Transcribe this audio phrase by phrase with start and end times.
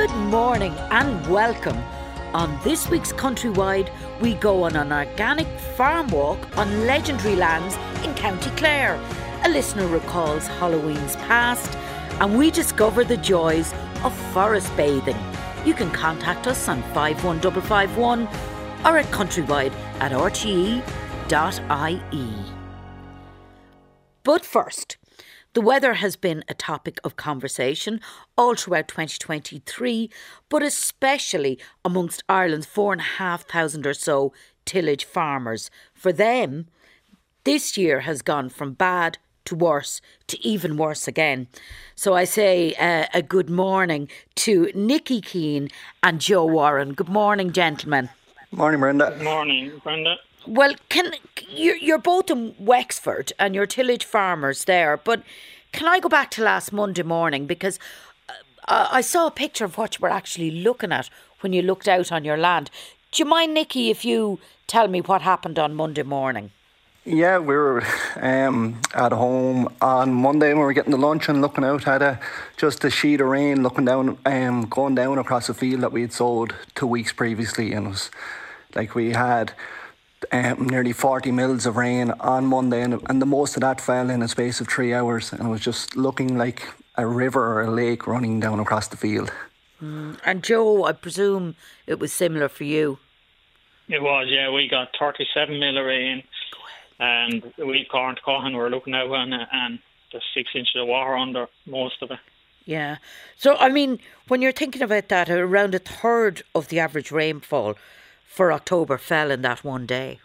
[0.00, 1.76] Good morning and welcome.
[2.32, 5.46] On this week's Countrywide, we go on an organic
[5.76, 8.98] farm walk on legendary lands in County Clare.
[9.44, 11.70] A listener recalls Halloween's past,
[12.18, 15.18] and we discover the joys of forest bathing.
[15.66, 18.26] You can contact us on 51551
[18.86, 20.82] or at countrywide at rte.ie.
[24.22, 24.96] But first,
[25.52, 28.00] the weather has been a topic of conversation
[28.38, 30.08] all throughout 2023,
[30.48, 34.32] but especially amongst Ireland's four and a half thousand or so
[34.64, 35.70] tillage farmers.
[35.92, 36.66] For them,
[37.44, 41.48] this year has gone from bad to worse to even worse again.
[41.96, 45.68] So I say uh, a good morning to Nicky Keane
[46.02, 46.92] and Joe Warren.
[46.92, 48.08] Good morning, gentlemen.
[48.52, 49.10] Morning, Brenda.
[49.10, 50.16] Good morning, Brenda.
[50.50, 51.12] Well, can
[51.48, 55.22] you're, you're both in Wexford and you're tillage farmers there, but
[55.70, 57.78] can I go back to last Monday morning because
[58.66, 61.86] uh, I saw a picture of what you were actually looking at when you looked
[61.86, 62.68] out on your land.
[63.12, 66.50] Do you mind, Nikki, if you tell me what happened on Monday morning?
[67.04, 67.84] Yeah, we were
[68.16, 72.02] um, at home on Monday when we were getting the lunch and looking out at
[72.02, 72.18] a
[72.56, 76.00] just a sheet of rain, looking down, um, going down across a field that we
[76.00, 78.10] had sowed two weeks previously, and it was
[78.74, 79.52] like we had
[80.32, 84.10] um, nearly 40 mils of rain on Monday, and, and the most of that fell
[84.10, 86.62] in a space of three hours, and it was just looking like
[86.96, 89.32] a river or a lake running down across the field.
[89.82, 90.18] Mm.
[90.24, 92.98] And Joe, I presume it was similar for you.
[93.88, 94.50] It was, yeah.
[94.50, 96.22] We got 37 mil of rain,
[96.98, 99.78] and we can't Cohen were looking out and, and
[100.12, 102.18] there's six inches of water under most of it.
[102.66, 102.98] Yeah.
[103.36, 103.98] So, I mean,
[104.28, 107.76] when you're thinking about that, around a third of the average rainfall
[108.30, 110.20] for October fell in that one day.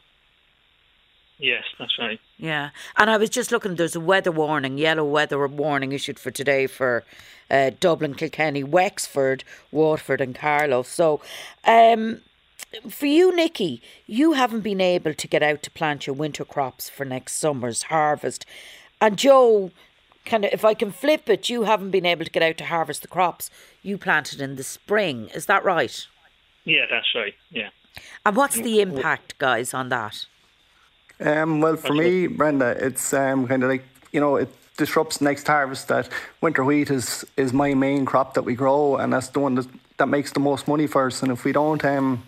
[1.39, 2.19] Yes, that's right.
[2.37, 3.75] Yeah, and I was just looking.
[3.75, 7.03] There's a weather warning, yellow weather warning issued for today for
[7.49, 10.83] uh, Dublin, Kilkenny, Wexford, Waterford, and Carlow.
[10.83, 11.19] So,
[11.65, 12.21] um,
[12.89, 16.87] for you, Nikki, you haven't been able to get out to plant your winter crops
[16.87, 18.45] for next summer's harvest,
[19.01, 19.71] and Joe,
[20.25, 22.65] kind of, if I can flip it, you haven't been able to get out to
[22.65, 23.49] harvest the crops
[23.81, 25.29] you planted in the spring.
[25.33, 26.07] Is that right?
[26.63, 27.33] Yeah, that's right.
[27.51, 27.69] Yeah.
[28.25, 30.25] And what's the impact, guys, on that?
[31.19, 35.47] Um, well, for me, Brenda, it's um, kind of like you know it disrupts next
[35.47, 35.87] harvest.
[35.87, 36.09] That
[36.41, 39.67] winter wheat is is my main crop that we grow, and that's the one that
[39.97, 41.23] that makes the most money for us.
[41.23, 42.23] And if we don't um,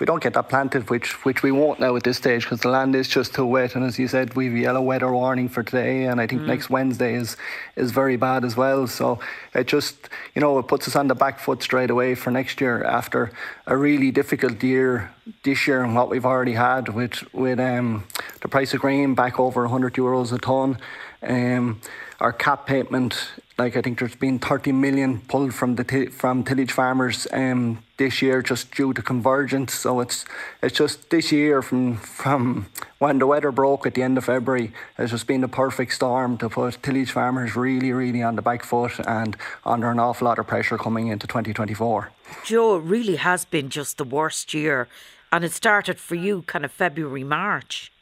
[0.00, 2.60] if we don't get that planted, which which we won't now at this stage because
[2.60, 5.62] the land is just too wet, and as you said, we've yellow weather warning for
[5.62, 6.46] today, and I think mm.
[6.46, 7.36] next Wednesday is
[7.76, 8.86] is very bad as well.
[8.86, 9.20] So
[9.52, 12.62] it just you know it puts us on the back foot straight away for next
[12.62, 13.30] year after
[13.66, 15.12] a really difficult year
[15.42, 18.04] this year and what we've already had with with um,
[18.40, 20.78] the price of grain back over 100 euros a ton.
[21.22, 21.78] Um,
[22.20, 23.28] our cap payment,
[23.58, 27.82] like I think there's been 30 million pulled from the t- from tillage farmers um,
[28.00, 29.74] this year just due to convergence.
[29.74, 30.24] So it's
[30.62, 32.66] it's just this year from from
[32.98, 36.36] when the weather broke at the end of February has just been the perfect storm
[36.38, 40.38] to put tillage farmers really really on the back foot and under an awful lot
[40.38, 42.10] of pressure coming into 2024.
[42.44, 44.88] Joe, it really has been just the worst year,
[45.30, 47.92] and it started for you kind of February March.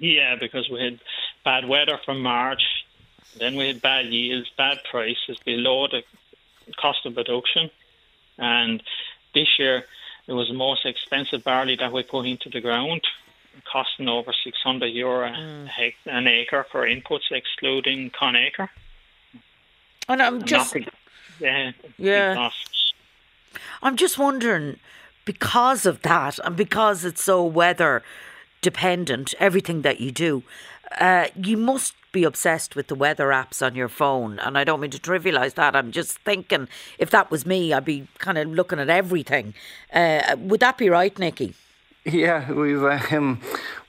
[0.00, 1.00] Yeah, because we had
[1.44, 2.62] bad weather from March
[3.38, 6.02] then we had bad yields, bad prices below the
[6.76, 7.70] cost of production.
[8.38, 8.82] And
[9.34, 9.84] this year,
[10.26, 13.02] it was the most expensive barley that we put into the ground,
[13.70, 15.68] costing over 600 euro mm.
[16.06, 18.70] an acre for inputs, excluding conacre.
[20.08, 20.74] And I'm just.
[20.74, 20.88] Nothing,
[21.40, 21.72] yeah.
[21.98, 22.50] Yeah.
[23.82, 24.78] I'm just wondering,
[25.24, 28.02] because of that, and because it's so weather
[28.60, 30.42] dependent, everything that you do,
[30.98, 34.38] uh, you must be obsessed with the weather apps on your phone.
[34.38, 35.76] And I don't mean to trivialise that.
[35.76, 36.68] I'm just thinking
[36.98, 39.54] if that was me, I'd be kind of looking at everything.
[39.92, 41.54] Uh, would that be right, Nicky?
[42.04, 42.82] Yeah, we've
[43.12, 43.40] um,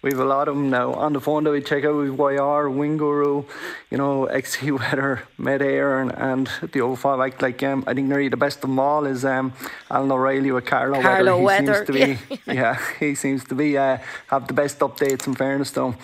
[0.02, 1.96] we've a lot of them now on the phone that we check out.
[1.96, 3.46] We've YR, Windguru,
[3.90, 7.18] you know, XC Weather, Met-Éireann, and, and the overfall.
[7.18, 9.54] Like like um, I think nearly the best of them all is um,
[9.90, 11.86] Alan O'Reilly with Carlow, Carlow Weather.
[11.86, 12.54] He seems to be yeah.
[12.54, 15.26] yeah, he seems to be uh, have the best updates.
[15.26, 15.96] In fairness, though.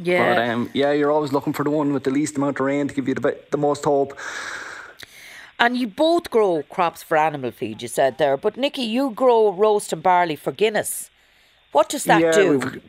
[0.00, 0.34] Yeah.
[0.34, 2.88] But um, yeah, you're always looking for the one with the least amount of rain
[2.88, 4.18] to give you the, the most hope.
[5.58, 8.36] And you both grow crops for animal feed, you said there.
[8.36, 11.10] But Nikki, you grow roasted barley for Guinness.
[11.70, 12.80] What does that yeah, do?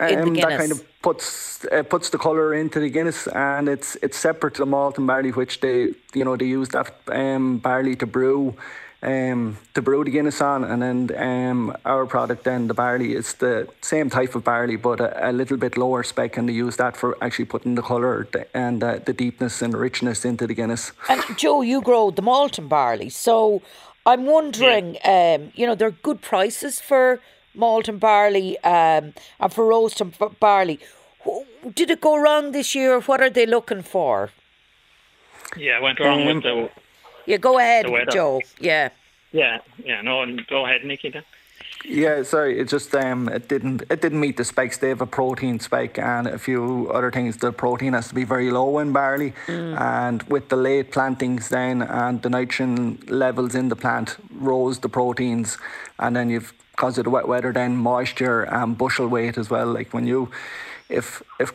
[0.00, 4.18] Um, that kind of puts uh, puts the colour into the Guinness, and it's it's
[4.18, 8.06] separate to the malting barley, which they you know they use that um, barley to
[8.06, 8.54] brew
[9.04, 13.34] um, to brew the Guinness on, and then um, our product then the barley is
[13.34, 16.76] the same type of barley, but a, a little bit lower spec, and they use
[16.76, 20.92] that for actually putting the colour and uh, the deepness and richness into the Guinness.
[21.08, 23.62] And Joe, you grow the malting barley, so
[24.06, 25.36] I'm wondering, yeah.
[25.38, 27.20] um, you know, there are good prices for
[27.54, 30.80] malting barley um, and for roasted barley.
[31.74, 33.00] Did it go wrong this year?
[33.00, 34.30] What are they looking for?
[35.56, 36.70] Yeah, it went wrong um, with the
[37.26, 38.40] yeah, go ahead, Joe.
[38.58, 38.90] Yeah.
[39.32, 40.00] Yeah, yeah.
[40.02, 41.10] No, go ahead, Nicky.
[41.10, 41.24] Then.
[41.84, 44.78] Yeah, sorry, it just um, it didn't it didn't meet the specs.
[44.78, 47.36] They have a protein spec and a few other things.
[47.36, 49.78] The protein has to be very low in barley, mm.
[49.78, 54.88] and with the late plantings then and the nitrogen levels in the plant rose the
[54.88, 55.58] proteins,
[55.98, 59.66] and then you've because of the wet weather then moisture and bushel weight as well.
[59.66, 60.30] Like when you,
[60.88, 61.52] if if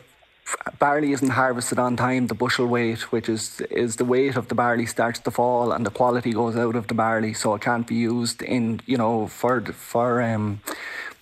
[0.78, 4.54] barley isn't harvested on time, the bushel weight, which is is the weight of the
[4.54, 7.86] barley, starts to fall, and the quality goes out of the barley, so it can't
[7.86, 10.60] be used in you know for for um,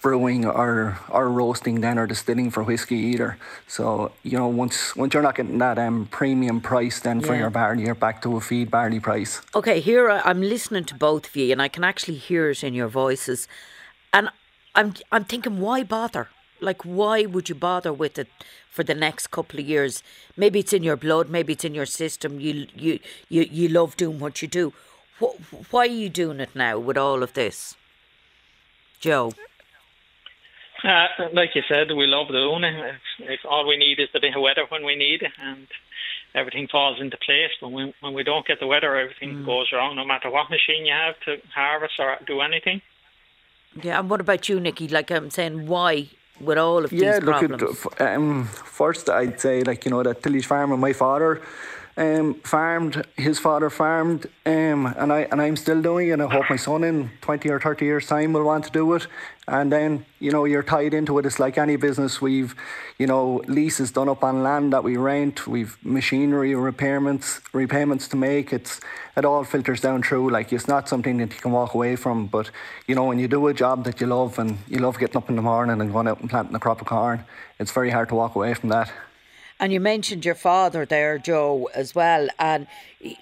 [0.01, 3.37] brewing or or roasting then or distilling for whiskey either.
[3.67, 7.41] So you know once once you're not getting that um, premium price then for yeah.
[7.41, 9.43] your barley, you're back to a feed barley price.
[9.55, 12.75] Okay, here I'm listening to both of you, and I can actually hear it in
[12.75, 13.49] your voices,
[14.13, 14.31] and
[14.75, 16.29] I'm I'm thinking, why bother?
[16.61, 18.29] Like, why would you bother with it
[18.71, 20.03] for the next couple of years?
[20.37, 22.41] Maybe it's in your blood, maybe it's in your system.
[22.41, 24.73] You you you, you love doing what you do.
[25.71, 27.77] Why are you doing it now with all of this,
[29.01, 29.33] Joe?
[30.85, 32.95] Uh, like you said, we love doing it.
[33.19, 35.67] If all we need is the bit of weather when we need it, and
[36.35, 37.51] everything falls into place.
[37.61, 39.47] When we when we don't get the weather, everything mm.
[39.47, 39.97] goes wrong.
[39.97, 42.81] No matter what machine you have to harvest or do anything.
[43.83, 44.89] Yeah, and what about you, Nikki?
[44.89, 46.09] Like I'm saying, why
[46.41, 47.63] with all of yeah, these problems?
[47.63, 51.41] look, at, um, first I'd say like you know that tillage farm and my father
[51.99, 56.13] um, farmed, his father farmed, um, and I and I'm still doing it.
[56.13, 58.95] And I hope my son in twenty or thirty years' time will want to do
[58.95, 59.09] it.
[59.49, 61.27] And then you know you're tied into it.
[61.27, 62.21] It's like any business.
[62.21, 62.55] We've
[62.99, 65.49] you know leases done up on land that we rent.
[65.49, 68.53] We've machinery repairments repayments to make.
[68.53, 68.81] It's
[69.17, 70.31] it all filters down through.
[70.31, 72.27] Like it's not something that you can walk away from.
[72.29, 72.53] But
[72.87, 75.29] you know when you do a job that you love and you love getting up
[75.29, 77.25] in the morning and going out and planting a crop of corn,
[77.59, 78.93] it's very hard to walk away from that.
[79.61, 82.29] And you mentioned your father there, Joe, as well.
[82.39, 82.67] And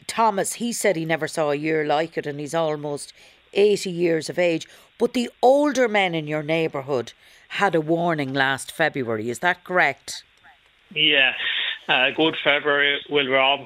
[0.06, 3.12] Thomas, he said he never saw a year like it, and he's almost
[3.54, 4.68] 80 years of age.
[4.98, 7.12] But the older men in your neighbourhood
[7.48, 9.30] had a warning last February.
[9.30, 10.24] Is that correct?
[10.94, 11.32] Yeah.
[11.88, 13.60] Uh, good February will rob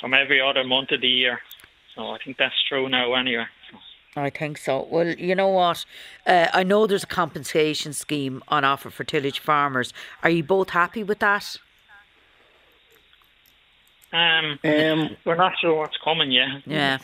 [0.00, 1.40] from every other month of the year.
[1.94, 3.46] So I think that's true now, anyway.
[4.14, 4.86] I think so.
[4.90, 5.84] Well, you know what?
[6.26, 9.92] Uh, I know there's a compensation scheme on offer for tillage farmers.
[10.22, 11.56] Are you both happy with that?
[14.12, 16.62] Um, um, we're not sure what's coming yet.
[16.66, 16.98] Yeah.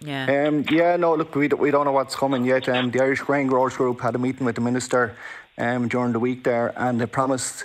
[0.00, 0.46] Yeah.
[0.46, 2.68] Um, yeah, no, look, we, we don't know what's coming yet.
[2.68, 5.16] Um, the Irish Grain Growers Group had a meeting with the Minister
[5.56, 7.64] um, during the week there, and they promised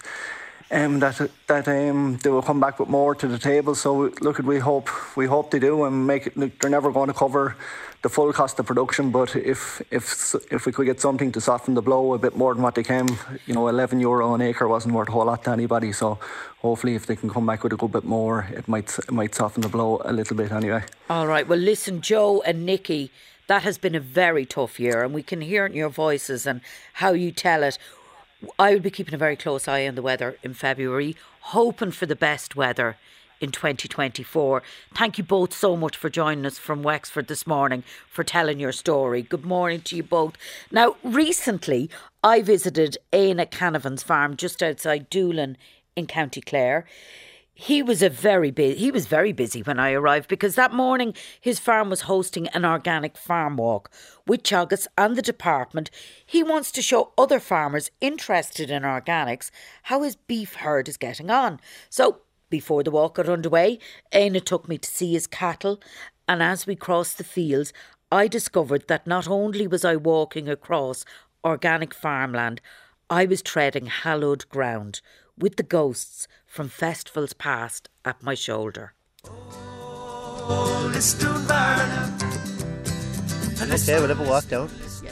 [0.72, 3.76] um, that that um, they will come back with more to the table.
[3.76, 6.60] So, look, we hope we hope they do and make it.
[6.60, 7.56] They're never going to cover
[8.02, 9.12] the full cost of production.
[9.12, 12.54] But if if if we could get something to soften the blow a bit more
[12.54, 13.08] than what they came,
[13.46, 15.92] you know, 11 euro an acre wasn't worth a whole lot to anybody.
[15.92, 16.20] So
[16.60, 19.36] hopefully, if they can come back with a good bit more, it might it might
[19.36, 20.84] soften the blow a little bit anyway.
[21.10, 21.48] All right.
[21.48, 23.12] Well, listen, Joe and Nicky.
[23.48, 26.62] That has been a very tough year, and we can hear in your voices and
[26.94, 27.78] how you tell it.
[28.58, 32.06] I will be keeping a very close eye on the weather in February, hoping for
[32.06, 32.98] the best weather
[33.40, 34.62] in 2024.
[34.96, 38.72] Thank you both so much for joining us from Wexford this morning for telling your
[38.72, 39.22] story.
[39.22, 40.38] Good morning to you both.
[40.72, 41.90] Now, recently
[42.24, 45.58] I visited Éanna Canavan's farm just outside Doolin
[45.96, 46.86] in County Clare
[47.54, 51.14] he was a very busy he was very busy when I arrived because that morning
[51.40, 53.92] his farm was hosting an organic farm walk
[54.26, 55.92] with Teagasc and the department.
[56.26, 59.52] He wants to show other farmers interested in organics
[59.84, 61.60] how his beef herd is getting on.
[61.90, 63.80] So before the walk got underway,
[64.12, 65.82] Éanna took me to see his cattle,
[66.28, 67.72] and as we crossed the fields,
[68.12, 71.06] I discovered that not only was I walking across
[71.46, 72.60] organic farmland,
[73.10, 75.02] I was treading hallowed ground
[75.42, 78.94] with the ghosts from festivals past at my shoulder.
[83.64, 84.70] Okay, we'll have a walk down.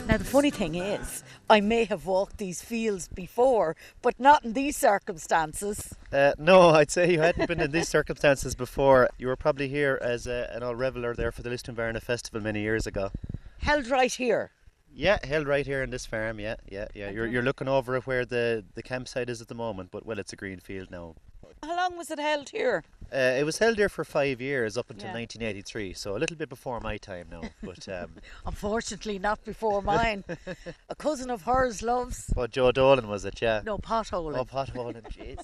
[0.07, 4.53] Now, the funny thing is, I may have walked these fields before, but not in
[4.53, 5.93] these circumstances.
[6.12, 9.09] Uh, no, I'd say you hadn't been in these circumstances before.
[9.17, 12.62] You were probably here as a, an old reveller there for the Lisdoonvarna Festival many
[12.62, 13.12] years ago.
[13.59, 14.51] Held right here.
[14.93, 16.39] Yeah, held right here in this farm.
[16.39, 17.05] Yeah, yeah, yeah.
[17.05, 17.15] Okay.
[17.15, 20.19] You're you're looking over at where the the campsite is at the moment, but well,
[20.19, 21.15] it's a green field now.
[21.62, 22.84] How long was it held here?
[23.12, 25.15] Uh, it was held here for five years up until Yeah.
[25.15, 27.41] 1983, so a little bit before my time now.
[27.63, 28.12] But um,
[28.46, 30.24] Unfortunately, not before mine.
[30.89, 33.41] a cousin of hers loves but Joe Dolan was it?
[33.41, 33.62] Yeah.
[33.65, 34.38] no potholing.
[34.38, 35.43] Oh, potholing, jeez.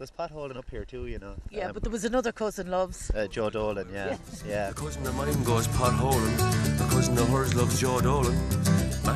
[0.00, 1.34] There's potholing up here too, you know.
[1.50, 3.10] yeah, Um, but there was another cousin loves.
[3.10, 4.16] uh, Joe Dolan, yeah,
[4.46, 4.70] yeah.
[4.70, 6.36] A cousin of mine goes potholing.
[6.80, 8.34] A cousin of hers loves Joe Dolan.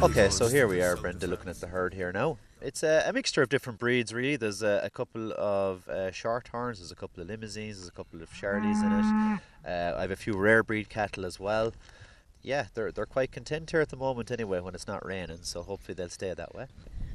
[0.03, 2.37] Okay, so here we are, Brenda, looking at the herd here now.
[2.61, 4.37] It's a, a mixture of different breeds, really.
[4.37, 7.91] There's a, a couple of uh, short horns, there's a couple of Limousins, there's a
[7.91, 9.41] couple of Charlies in it.
[9.67, 11.73] Uh, I have a few rare breed cattle as well.
[12.43, 15.45] Yeah, they're they're quite content here at the moment, anyway, when it's not raining.
[15.45, 16.67] So hopefully they'll stay that way.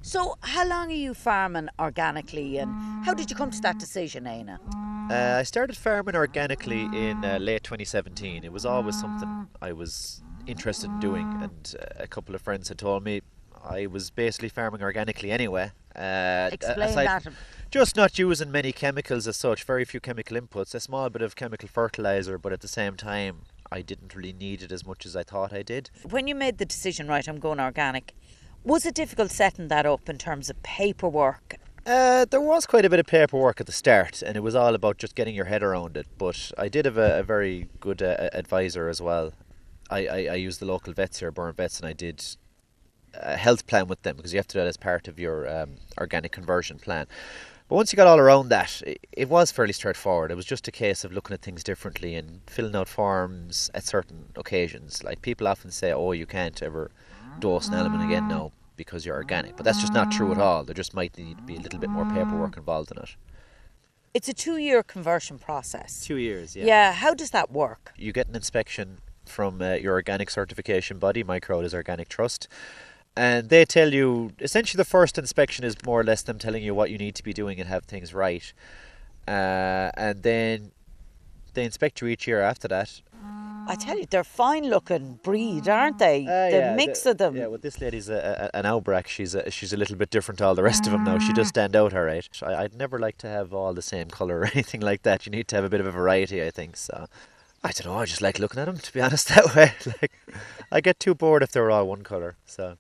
[0.02, 2.72] So, how long are you farming organically, and
[3.06, 4.58] how did you come to that decision, Éanna?
[5.12, 8.44] Uh, I started farming organically in uh, late 2017.
[8.44, 12.70] It was always something I was interested in doing, and uh, a couple of friends
[12.70, 13.22] had told me
[13.64, 15.72] I was basically farming organically anyway.
[15.96, 17.34] Uh, Explain aside- that.
[17.70, 21.36] Just not using many chemicals as such, very few chemical inputs, a small bit of
[21.36, 23.42] chemical fertilizer, but at the same time,
[23.72, 25.92] I didn't really need it as much as I thought I did.
[26.10, 28.16] When you made the decision, right, I'm going organic,
[28.70, 31.56] was it difficult setting that up in terms of paperwork?
[31.88, 34.76] Uh, there was quite a bit of paperwork at the start, and it was all
[34.76, 36.06] about just getting your head around it.
[36.20, 39.34] But I did have a, a very good uh, advisor as well.
[39.90, 42.24] I, I, I used the local vets here, Burn Vets, and I did
[43.16, 45.50] a health plan with them because you have to do that as part of your
[45.50, 47.08] um, organic conversion plan.
[47.70, 50.32] But once you got all around that, it, it was fairly straightforward.
[50.32, 53.84] It was just a case of looking at things differently and filling out forms at
[53.84, 55.04] certain occasions.
[55.04, 56.92] Like people often say, "Oh, you can't ever
[57.40, 58.52] dose an element again now
[58.84, 60.60] because you're organic," but that's just not true at all.
[60.64, 63.12] There just might need to be a little bit more paperwork involved in it.
[64.18, 65.90] It's a two year conversion process.
[66.10, 66.66] Two years, Yeah.
[66.72, 67.84] Yeah, how does that work?
[68.06, 68.88] you get an inspection
[69.26, 72.48] from uh, your organic certification body, My is Organic Trust,
[73.16, 76.74] and they tell you essentially the first inspection is more or less them telling you
[76.80, 78.46] what you need to be doing and have things right,
[79.28, 80.72] uh, and then
[81.54, 82.90] they inspect you each year after that.
[83.70, 86.26] I tell you, they're fine looking breed, aren't they?
[86.26, 87.36] Uh, the yeah, mix the- of them.
[87.36, 89.06] Yeah, well, this lady's a, a, an Aubrac.
[89.08, 91.20] She's a, she's a little bit different to all the rest of them now.
[91.20, 92.28] She does stand out, all right.
[92.42, 95.26] I, I'd never like to have all the same colour or anything like that.
[95.28, 96.78] You need to have a bit of a variety, I think.
[96.78, 97.06] So,
[97.64, 98.00] I don't know.
[98.00, 99.74] I just like looking at them, to be honest, that way.
[100.02, 100.12] Like,
[100.72, 102.38] I get too bored if they're all one colour.
[102.46, 102.78] So,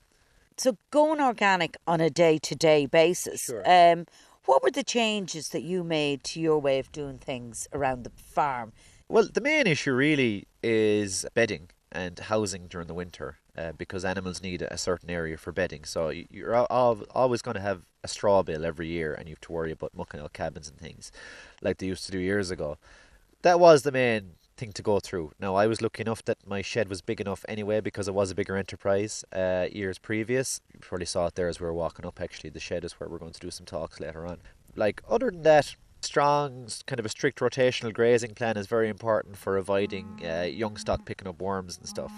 [0.57, 3.45] So going organic on a day to day basis.
[3.45, 3.61] Sure.
[3.65, 4.07] Um,
[4.45, 8.09] what were the changes that you made to your way of doing things around the
[8.09, 8.73] farm?
[9.09, 13.37] Well, the main issue really is bedding and housing during the winter.
[13.57, 17.55] Uh, because animals need a certain area for bedding, so you're al- al- always going
[17.55, 20.31] to have a straw bill every year, and you have to worry about mucking out
[20.31, 21.11] cabins and things,
[21.61, 22.77] like they used to do years ago.
[23.41, 25.31] that was the main thing to go through.
[25.39, 28.31] Now, I was lucky enough that my shed was big enough anyway because it was
[28.31, 30.61] a bigger enterprise uh, years previous.
[30.73, 32.51] You probably saw it there as we were walking up, actually.
[32.51, 34.39] The shed is where we're going to do some talks later on.
[34.75, 39.37] Like, other than that, strong, kind of a strict rotational grazing plan is very important
[39.37, 42.11] for avoiding uh, young stock picking up worms and stuff.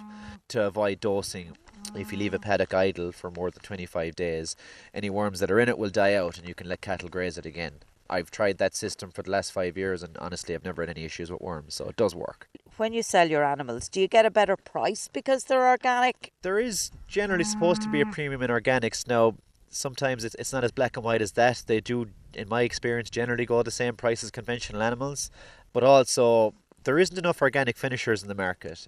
[0.50, 1.57] To avoid dosing,
[1.95, 4.55] if you leave a paddock idle for more than 25 days,
[4.93, 7.38] any worms that are in it will die out and you can let cattle graze
[7.38, 7.73] it again.
[8.09, 11.05] I've tried that system for the last five years and honestly I've never had any
[11.05, 12.50] issues with worms, so it does work.
[12.77, 16.31] When you sell your animals, do you get a better price because they're organic?
[16.41, 19.07] There is generally supposed to be a premium in organics.
[19.07, 19.35] Now,
[19.71, 21.63] sometimes it's, it's not as black and white as that.
[21.65, 25.31] They do, in my experience, generally go the same price as conventional animals,
[25.73, 28.87] but also there isn't enough organic finishers in the market.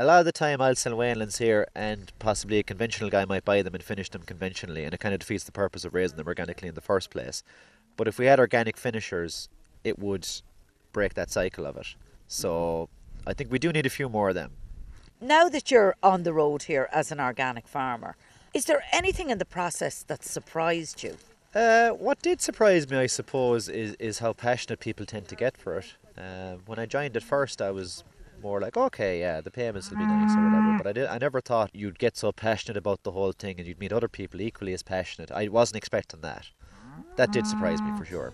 [0.00, 3.44] A lot of the time, I'll sell weanlings here, and possibly a conventional guy might
[3.44, 6.16] buy them and finish them conventionally, and it kind of defeats the purpose of raising
[6.16, 7.42] them organically in the first place.
[7.96, 9.48] But if we had organic finishers,
[9.82, 10.26] it would
[10.92, 11.94] break that cycle of it.
[12.28, 12.88] So
[13.26, 14.52] I think we do need a few more of them.
[15.20, 18.16] Now that you're on the road here as an organic farmer,
[18.54, 21.16] is there anything in the process that surprised you?
[21.54, 25.56] Uh, what did surprise me, I suppose, is, is how passionate people tend to get
[25.56, 25.94] for it.
[26.16, 28.04] Uh, when I joined at first, I was
[28.42, 30.78] more like, okay, yeah, the payments will be nice or whatever.
[30.78, 33.66] But I did, I never thought you'd get so passionate about the whole thing and
[33.66, 35.30] you'd meet other people equally as passionate.
[35.30, 36.48] I wasn't expecting that.
[37.16, 38.32] That did surprise me for sure.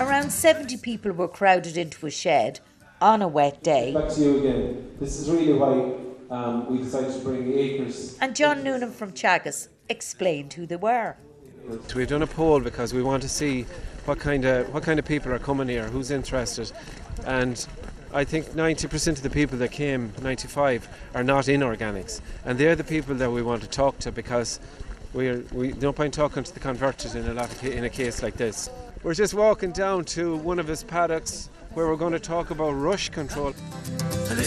[0.00, 2.60] Around 70 people were crowded into a shed
[3.00, 4.96] on a wet day, Back to you again.
[4.98, 8.16] This is really why um, we decided to bring acres.
[8.20, 11.16] and John Noonan from Teagasc explained who they were.
[11.88, 13.66] So We've done a poll because we want to see
[14.04, 16.70] what kind of what kind of people are coming here, who's interested,
[17.24, 17.66] and
[18.12, 22.76] I think 90% of the people that came, 95, are not in organics, and they're
[22.76, 24.60] the people that we want to talk to because
[25.12, 28.22] we're we no point talking to the converted in a lot of, in a case
[28.22, 28.70] like this.
[29.02, 32.70] We're just walking down to one of his paddocks where we're going to talk about
[32.72, 33.54] rush control.
[34.36, 34.42] My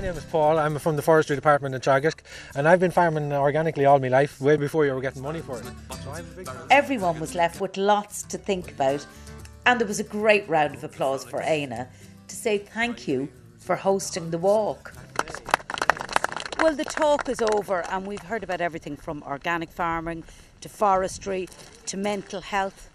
[0.00, 0.58] name is Paul.
[0.58, 2.20] I'm from the forestry department in Teagasc,
[2.56, 5.58] and I've been farming organically all my life, way before you were getting money for
[5.58, 5.64] it.
[6.02, 9.04] So I'm a big Everyone was left with lots to think about,
[9.66, 11.86] and there was a great round of applause for Éanna
[12.28, 13.28] to say thank you
[13.58, 14.94] for hosting the walk.
[16.60, 20.24] Well, the talk is over, and we've heard about everything from organic farming
[20.62, 21.46] to forestry
[21.84, 22.88] to mental health.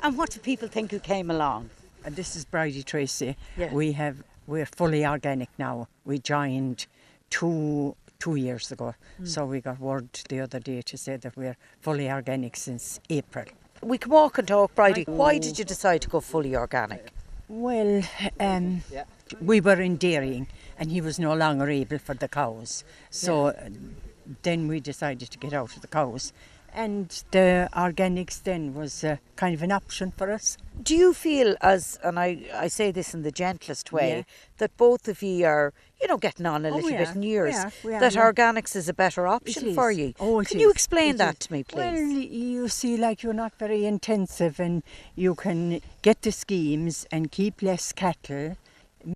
[0.00, 1.70] And what do people think who came along?
[2.04, 3.36] And this is Bridie Tracy.
[3.56, 3.72] Yeah.
[3.72, 5.88] We have we're fully organic now.
[6.04, 6.86] We joined
[7.28, 8.94] two two years ago.
[9.24, 13.46] So we got word the other day to say that we're fully organic since April.
[13.82, 15.04] We can walk and talk, Bridie.
[15.04, 17.12] Why did you decide to go fully organic?
[17.48, 18.02] Well,
[18.38, 18.82] um,
[19.40, 20.46] we were in dairying
[20.78, 22.84] and he was no longer able for the cows.
[23.08, 23.70] So uh,
[24.42, 26.32] then we decided to get out of the cows.
[26.74, 30.56] And the organics then was uh, kind of an option for us.
[30.82, 34.22] Do you feel, as and I, I say this in the gentlest way, Yeah.
[34.58, 37.54] that both of you are, you know, getting on a Oh, little bit in years?
[37.54, 37.72] We are.
[37.84, 40.14] We are, that organics is a better option for you.
[40.20, 41.46] Oh, Can you explain It that is.
[41.48, 41.76] to me, please?
[41.76, 44.82] Well, you see, like you're not very intensive, and
[45.16, 48.56] you can get the schemes and keep less cattle.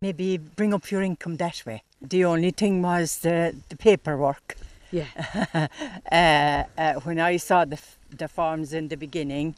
[0.02, 1.82] Maybe bring up your income that way.
[2.02, 4.56] The only thing was the the paperwork.
[4.98, 5.66] Yeah.
[6.12, 9.48] Uh, uh, when I saw the f- the forms in the beginning,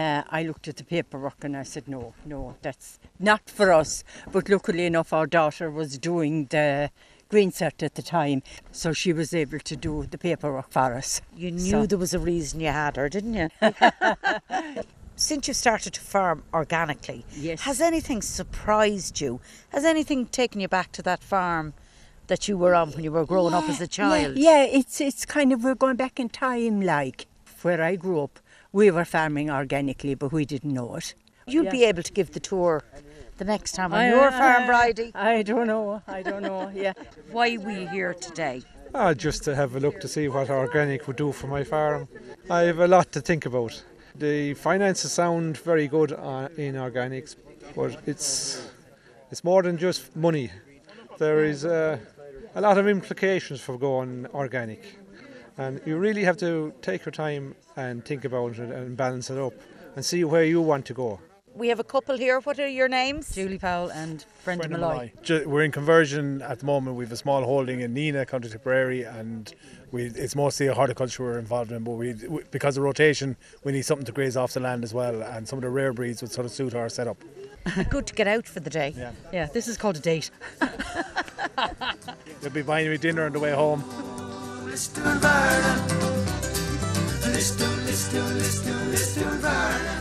[0.00, 4.04] uh, I looked at the paperwork and I said, no, no, that's not for us.
[4.34, 6.90] But luckily enough, our daughter was doing the
[7.32, 11.20] green cert at the time, so she was able to do the paperwork for us.
[11.36, 13.48] You knew So- there was a reason you had her, didn't you?
[15.16, 17.62] Since you started to farm organically, Yes.
[17.62, 19.40] has anything surprised you?
[19.70, 21.74] Has anything taken you back to that farm
[22.30, 24.36] that you were on when you were growing up as a child?
[24.38, 26.80] Yeah, yeah, it's it's kind of we're going back in time.
[26.80, 27.26] Like
[27.62, 28.34] where I grew up,
[28.72, 31.14] we were farming organically, but we didn't know it.
[31.46, 31.78] You'll Yeah.
[31.78, 32.82] be able to give the tour
[33.38, 35.10] the next time on your farm, Bridie.
[35.14, 36.02] I don't know.
[36.18, 36.70] I don't know.
[36.84, 36.92] Yeah.
[37.36, 38.62] Why were you here today?
[38.94, 42.08] Ah, just to have a look to see what organic would do for my farm.
[42.48, 43.82] I have a lot to think about.
[44.14, 47.36] The finances sound very good uh, in organics,
[47.76, 48.62] but it's
[49.30, 50.50] it's more than just money.
[51.18, 51.98] There is uh,
[52.54, 54.82] a lot of implications for going organic,
[55.56, 59.38] and you really have to take your time and think about it and balance it
[59.38, 59.54] up
[59.94, 61.20] and see where you want to go.
[61.54, 62.40] We have a couple here.
[62.40, 63.34] What are your names?
[63.34, 65.12] Julie Powell and Brenda, Brendan Malloy.
[65.28, 65.46] Malloy.
[65.46, 66.96] We're in conversion at the moment.
[66.96, 69.52] We have a small holding in Nenagh, County Tipperary, and
[69.90, 71.82] we, it's mostly a horticulture we're involved in.
[71.84, 74.94] But we, we- because of rotation, we need something to graze off the land as
[74.94, 77.18] well, and some of the rare breeds would sort of suit our setup.
[77.90, 78.94] Good to get out for the day.
[78.96, 79.12] Yeah.
[79.32, 80.30] Yeah, this is called a date.
[82.40, 83.84] They'll be buying me dinner on the way home.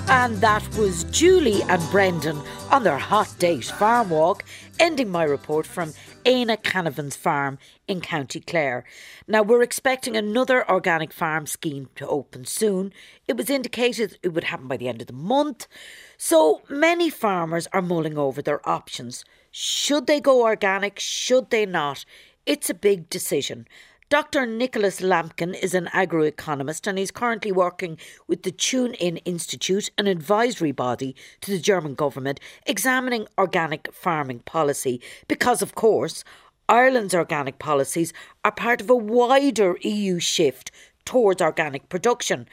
[0.09, 4.43] And that was Julie and Brendan on their hot date farm walk,
[4.79, 5.93] ending my report from
[6.25, 8.83] Éanna Canavan's farm in County Clare.
[9.27, 12.91] Now, we're expecting another organic farm scheme to open soon.
[13.27, 15.67] It was indicated it would happen by the end of the month.
[16.17, 19.23] So many farmers are mulling over their options.
[19.51, 20.99] Should they go organic?
[20.99, 22.05] Should they not?
[22.45, 23.67] It's a big decision.
[24.09, 24.47] Dr.
[24.47, 27.95] Nicholas Lampkin is an agroeconomist and he's currently working
[28.25, 34.99] with the Thünen Institute, an advisory body to the German government, examining organic farming policy
[35.27, 36.23] because, of course,
[36.67, 38.11] Ireland's organic policies
[38.43, 40.71] are part of a wider EU shift
[41.05, 42.47] towards organic production.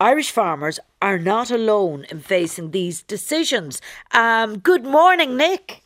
[0.00, 3.82] Irish farmers are not alone in facing these decisions.
[4.12, 5.82] Um, good morning, Nick.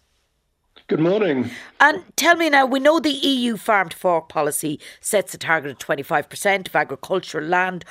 [0.90, 1.48] Good morning.
[1.78, 5.70] And tell me now, we know the EU farm to fork policy sets a target
[5.70, 7.84] of 25% of agricultural land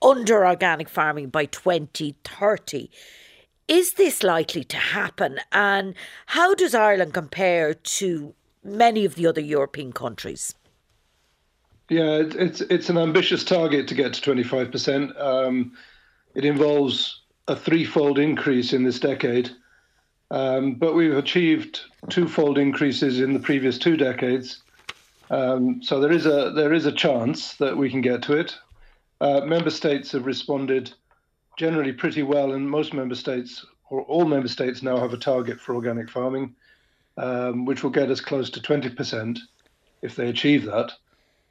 [0.00, 2.88] under organic farming by 2030.
[3.68, 5.40] Is this likely to happen?
[5.52, 8.34] And how does Ireland compare to
[8.64, 10.54] many of the other European countries?
[11.90, 15.14] Yeah, it- it's it's an ambitious target to get to 25%.
[15.20, 15.72] Um,
[16.34, 19.50] it involves a threefold increase in this decade,
[20.30, 24.62] um, but we've achieved twofold increases in the previous two decades.
[25.30, 28.56] Um, so there is a there is a chance that we can get to it.
[29.20, 30.92] Uh, member states have responded
[31.58, 35.60] generally pretty well, and most member states or all member states now have a target
[35.60, 36.54] for organic farming,
[37.16, 39.38] um, which will get us close to 20%
[40.02, 40.92] if they achieve that.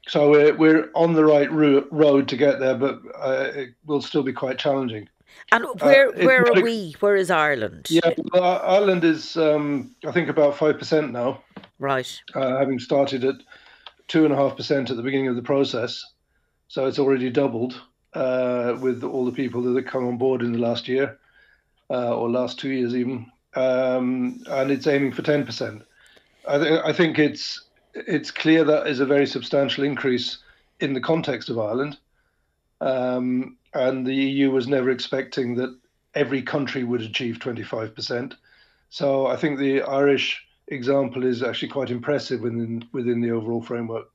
[0.07, 4.01] So we're, we're on the right ro- road to get there, but uh, it will
[4.01, 5.09] still be quite challenging.
[5.51, 6.95] And where it's where are we?
[6.99, 7.87] Where is Ireland?
[7.89, 11.41] Yeah, well, Ireland is, um, I think, about 5% now,
[11.79, 12.21] Right.
[12.35, 13.35] uh, having started at
[14.09, 16.03] 2.5% at the beginning of the process.
[16.67, 17.81] So it's already doubled
[18.13, 21.17] uh, with all the people that have come on board in the last year
[21.89, 23.31] uh, or last two years, even.
[23.55, 25.81] um, and it's aiming for 10%.
[26.47, 27.63] I, th- I think it's
[27.93, 30.37] it's clear that is a very substantial increase
[30.81, 31.97] in the context of Ireland.
[32.81, 35.77] Um, and the EU was never expecting that
[36.15, 38.33] every country would achieve 25%.
[38.89, 44.09] So I think the Irish example is actually quite impressive within within the overall framework.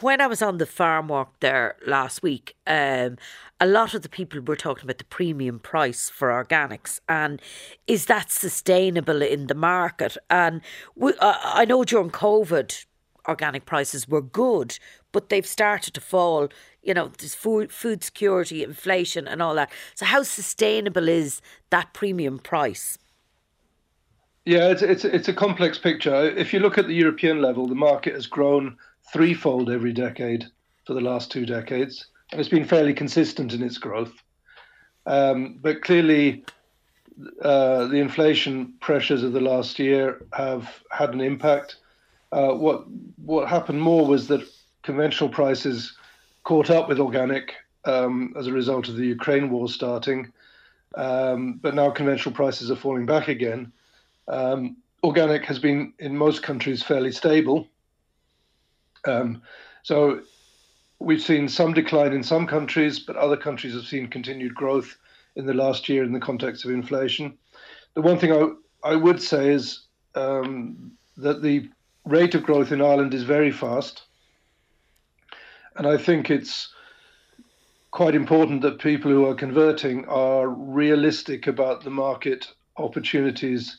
[0.00, 3.18] When I was on the farm walk there last week, um,
[3.60, 7.42] a lot of the people were talking about the premium price for organics and
[7.86, 10.16] is that sustainable in the market?
[10.30, 10.62] And
[10.94, 12.86] we, uh, I know during COVID,
[13.28, 14.78] organic prices were good,
[15.12, 16.48] but they've started to fall.
[16.86, 19.72] You know, there's food, food security, inflation, and all that.
[19.94, 22.96] So, how sustainable is that premium price?
[24.44, 26.14] Yeah, it's, it's, it's a complex picture.
[26.14, 28.76] If you look at the European level, the market has grown
[29.12, 30.46] threefold every decade
[30.86, 34.12] for the last two decades, and it's been fairly consistent in its growth.
[35.06, 36.44] Um, but clearly,
[37.42, 41.76] uh, the inflation pressures of the last year have had an impact.
[42.30, 42.84] Uh, what
[43.16, 44.46] what happened more was that
[44.82, 45.96] conventional prices
[46.46, 47.54] caught up with organic
[47.86, 50.32] um, as a result of the Ukraine war starting,
[50.94, 53.72] um, but now conventional prices are falling back again.
[54.28, 57.66] Um, organic has been in most countries fairly stable.
[59.04, 59.42] Um,
[59.82, 60.20] so
[61.00, 64.96] we've seen some decline in some countries, but other countries have seen continued growth
[65.34, 67.36] in the last year in the context of inflation.
[67.94, 69.82] The one thing I, I would say is
[70.14, 71.68] um, that the
[72.04, 74.05] rate of growth in Ireland is very fast.
[75.76, 76.72] And I think it's
[77.90, 83.76] quite important that people who are converting are realistic about the market opportunities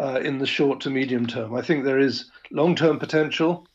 [0.00, 1.54] uh, in the short to medium term.
[1.54, 3.66] I think there is long term potential,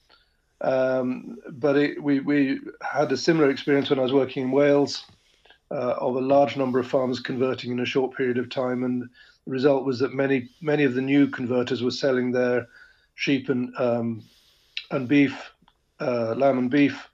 [0.61, 5.05] um, but it, we, we had a similar experience when I was working in Wales
[5.71, 8.83] uh, of a large number of farmers converting in a short period of time.
[8.83, 12.67] And the result was that many, many of the new converters were selling their
[13.15, 14.23] sheep and, um,
[14.91, 15.51] and beef,
[15.99, 17.09] uh, lamb and beef,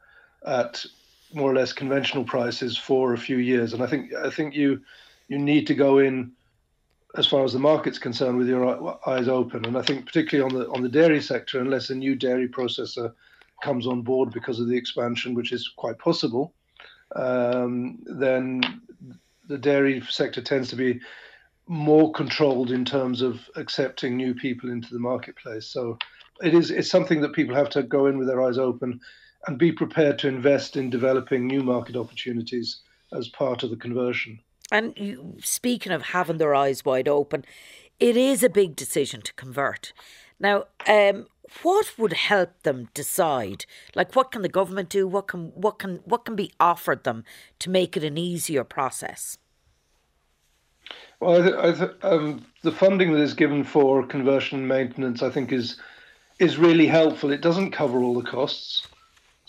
[0.46, 0.86] at
[1.34, 3.74] more or less conventional prices for a few years.
[3.74, 4.82] And I think I think you
[5.28, 6.32] you need to go in
[7.16, 9.66] as far as the market's concerned with your eyes open.
[9.66, 13.14] And I think particularly on the on the dairy sector, unless a new dairy processor
[13.64, 16.54] comes on board because of the expansion, which is quite possible,
[17.16, 18.82] um, then
[19.48, 21.00] the dairy sector tends to be
[21.68, 25.68] more controlled in terms of accepting new people into the marketplace.
[25.68, 25.98] So
[26.42, 29.00] it is it's something that people have to go in with their eyes open
[29.48, 32.82] and be prepared to invest in developing new market opportunities
[33.14, 34.40] as part of the conversion.
[34.72, 37.46] And you, speaking of having their eyes wide open,
[38.00, 39.94] it is a big decision to convert.
[40.40, 41.28] Now, um,
[41.64, 43.66] what would help them decide?
[43.96, 45.08] Like, what can the government do?
[45.08, 47.24] What can what can what can be offered them
[47.60, 49.38] to make it an easier process?
[51.20, 55.22] Well, I th- I th- um, the funding that is given for conversion and maintenance,
[55.22, 55.78] I think, is
[56.40, 57.32] is really helpful.
[57.32, 58.88] It doesn't cover all the costs,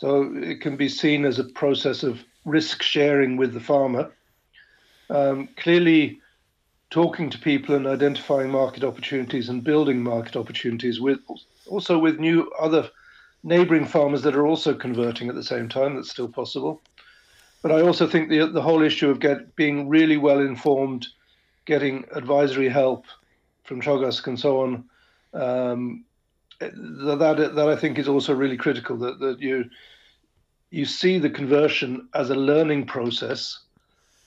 [0.01, 4.11] so it can be seen as a process of risk sharing with the farmer.
[5.11, 6.23] Um, clearly
[6.89, 11.19] talking to people and identifying market opportunities and building market opportunities with
[11.67, 12.89] also with new other
[13.43, 16.81] neighboring farmers that are also converting at the same time that's still possible.
[17.61, 21.09] But i also think the the whole issue of get being really well informed
[21.67, 23.05] getting advisory help
[23.65, 24.85] from Teagasc and so on
[25.35, 26.05] um,
[26.61, 29.65] that that i think is also really critical that that you
[30.71, 33.59] you see the conversion as a learning process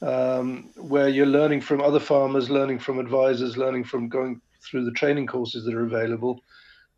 [0.03, 4.91] um, where you're learning from other farmers, learning from advisors, learning from going through the
[4.91, 6.41] training courses that are available.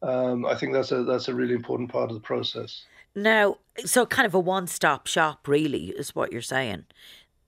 [0.01, 2.83] Um, I think that's a that's a really important part of the process.
[3.15, 6.85] Now, so kind of a one-stop shop, really, is what you're saying.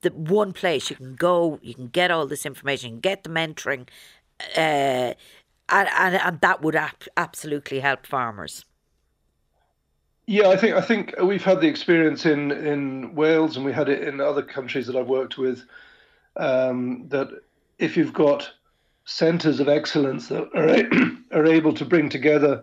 [0.00, 3.86] The one place you can go, you can get all this information, get the mentoring,
[4.56, 5.12] uh,
[5.68, 8.64] and, and and that would ap- absolutely help farmers.
[10.26, 13.88] Yeah, I think I think we've had the experience in in Wales, and we had
[13.88, 15.64] it in other countries that I've worked with.
[16.36, 17.28] Um, that
[17.78, 18.50] if you've got
[19.04, 22.62] centres of excellence that are are able to bring together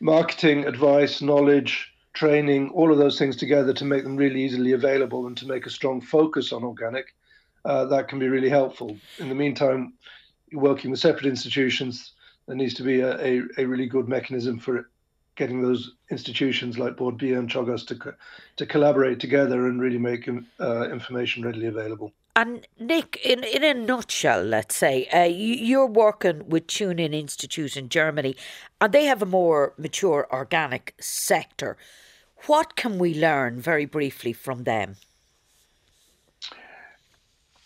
[0.00, 5.26] marketing, advice, knowledge, training, all of those things together to make them really easily available
[5.26, 7.14] and to make a strong focus on organic,
[7.64, 8.96] uh, that can be really helpful.
[9.18, 9.92] In the meantime,
[10.50, 12.12] you're working with separate institutions.
[12.48, 14.88] There needs to be a, a, a really good mechanism for
[15.36, 18.14] getting those institutions like Bord Bia and Teagasc to
[18.56, 22.12] to collaborate together and really make uh, information readily available.
[22.34, 27.76] And Nick, in, in a nutshell, let's say uh, you, are working with Thünen Institute
[27.76, 28.36] in Germany,
[28.80, 31.76] and they have a more mature organic sector.
[32.46, 34.96] What can we learn, very briefly, from them?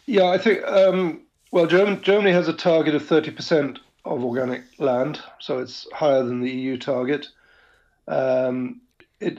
[0.06, 1.20] Yeah, I think um,
[1.52, 6.22] well, Germany, Germany has a target of thirty percent of organic land, so it's higher
[6.22, 7.28] than the EU target.
[8.08, 8.80] Um,
[9.20, 9.38] it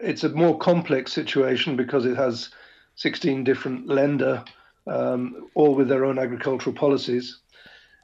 [0.00, 2.50] it's a more complex situation because it has
[2.96, 4.46] 16 different Länder,
[4.86, 7.38] um, all with their own agricultural policies.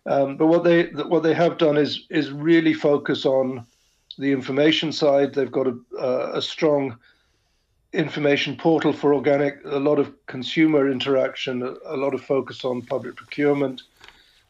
[0.07, 3.66] Um, but what they what they have done is is really focus on
[4.18, 5.35] the information side.
[5.35, 6.97] They've got a, a strong
[7.92, 12.83] information portal for organic, a lot of consumer interaction, a, a lot of focus on
[12.83, 13.83] public procurement,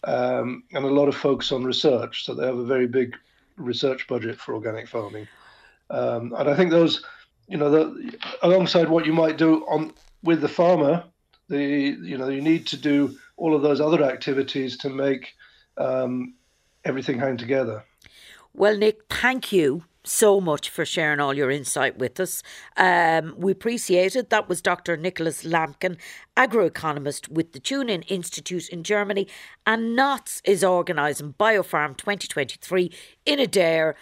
[0.06, 2.24] um, and a lot of focus on research.
[2.24, 3.16] So they have a very big
[3.56, 5.26] research budget for organic farming.
[5.90, 7.04] Um, and I think those,
[7.48, 11.04] you know, the, alongside what you might do on with the farmer,
[11.48, 15.34] the you know you need to do all of those other activities to make
[15.76, 16.34] um,
[16.84, 17.84] everything hang together.
[18.54, 22.42] Well, Nick, thank you so much for sharing all your insight with us.
[22.76, 24.30] Um, we appreciate it.
[24.30, 24.96] That was Dr.
[24.96, 25.96] Nicholas Lampkin,
[26.36, 29.26] agroeconomist with the Thünen Institute in Germany,
[29.66, 32.92] and Knott's is organising Biofarm 2023
[33.24, 33.94] in Adare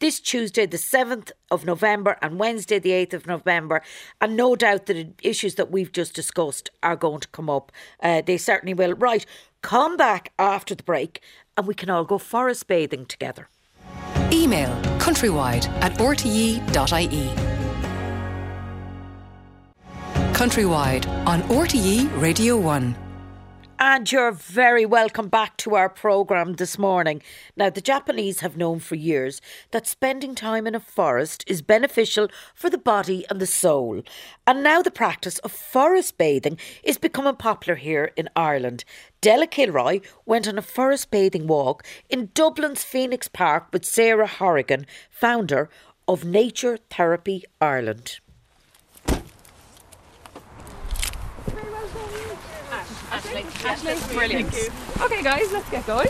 [0.00, 3.82] this Tuesday, the 7th of November, and Wednesday, the 8th of November.
[4.20, 7.72] And no doubt that the issues that we've just discussed are going to come up.
[8.02, 8.94] Uh, they certainly will.
[8.94, 9.24] Right,
[9.62, 11.22] come back after the break
[11.56, 13.48] and we can all go forest bathing together.
[14.32, 17.28] Email countrywide at rte.ie.
[20.32, 23.07] Countrywide on RTE Radio 1.
[23.80, 27.22] And you're very welcome back to our programme this morning.
[27.56, 32.26] Now, the Japanese have known for years that spending time in a forest is beneficial
[32.56, 34.02] for the body and the soul.
[34.48, 38.84] And now the practice of forest bathing is becoming popular here in Ireland.
[39.20, 44.86] Della Kilroy went on a forest bathing walk in Dublin's Phoenix Park with Sarah Horrigan,
[45.08, 45.70] founder
[46.08, 48.18] of Nature Therapy Ireland.
[53.18, 53.44] Ashley.
[53.64, 54.54] Ashley, brilliant.
[55.00, 56.06] Okay, guys, let's get going.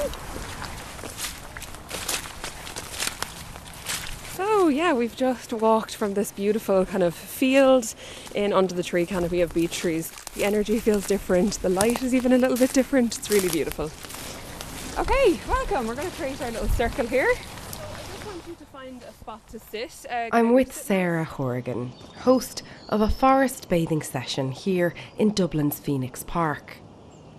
[4.34, 7.94] So, yeah, we've just walked from this beautiful kind of field
[8.34, 10.10] in under the tree canopy of beech trees.
[10.34, 13.16] The energy feels different, the light is even a little bit different.
[13.16, 13.90] It's really beautiful.
[15.00, 15.86] Okay, welcome.
[15.86, 17.28] We're going to create our little circle here.
[17.30, 20.04] I just want you to find a spot to sit.
[20.10, 26.22] Uh, I'm with Sarah Horrigan, host of a forest bathing session here in Dublin's Phoenix
[26.22, 26.76] Park.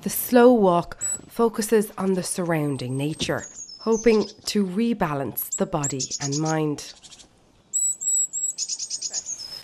[0.01, 3.43] The slow walk focuses on the surrounding nature,
[3.79, 6.93] hoping to rebalance the body and mind.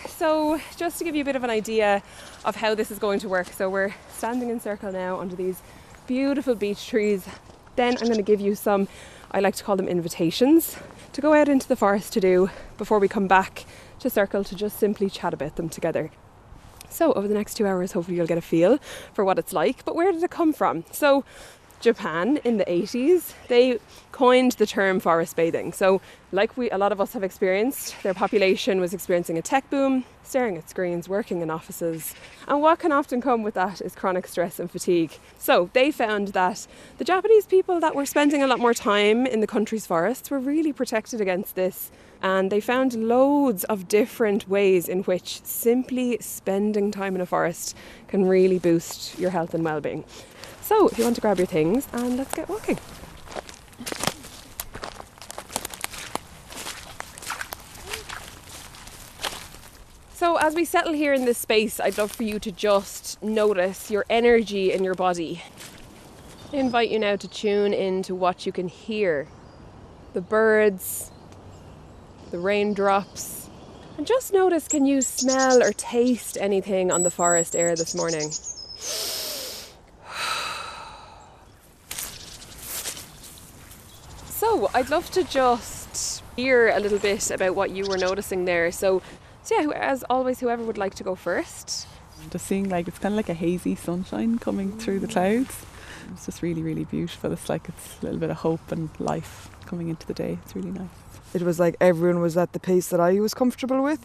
[0.08, 2.02] So, just to give you a bit of an idea
[2.44, 5.62] of how this is going to work, so we're standing in circle now under these
[6.06, 7.26] beautiful beech trees.
[7.76, 8.88] Then I'm going to give you some,
[9.30, 10.76] I like to call them invitations,
[11.14, 13.64] to go out into the forest to do before we come back
[14.00, 16.10] to circle to just simply chat about them together.
[16.96, 18.78] So, over the next two hours, hopefully, you'll get a feel
[19.12, 19.84] for what it's like.
[19.84, 20.82] But where did it come from?
[20.92, 21.24] So,
[21.86, 23.78] Japan in the 80s, they
[24.10, 25.72] coined the term forest bathing.
[25.72, 26.00] So,
[26.32, 30.04] like we a lot of us have experienced, their population was experiencing a tech boom,
[30.24, 32.16] staring at screens, working in offices.
[32.48, 35.12] And what can often come with that is chronic stress and fatigue.
[35.38, 36.66] So, they found that
[36.98, 40.40] the Japanese people that were spending a lot more time in the country's forests were
[40.40, 46.90] really protected against this and they found loads of different ways in which simply spending
[46.90, 47.76] time in a forest
[48.08, 50.04] can really boost your health and well-being.
[50.66, 52.76] So, if you want to grab your things and let's get walking.
[60.12, 63.92] So, as we settle here in this space, I'd love for you to just notice
[63.92, 65.40] your energy in your body.
[66.52, 69.28] I invite you now to tune in to what you can hear
[70.14, 71.12] the birds,
[72.32, 73.48] the raindrops.
[73.98, 78.32] And just notice can you smell or taste anything on the forest air this morning?
[84.36, 88.70] So, I'd love to just hear a little bit about what you were noticing there.
[88.70, 89.00] So,
[89.42, 91.86] so yeah, as always, whoever would like to go first.
[92.28, 95.64] Just seeing like it's kind of like a hazy sunshine coming through the clouds.
[96.12, 97.32] It's just really, really beautiful.
[97.32, 100.38] It's like it's a little bit of hope and life coming into the day.
[100.44, 100.90] It's really nice.
[101.32, 104.04] It was like everyone was at the pace that I was comfortable with.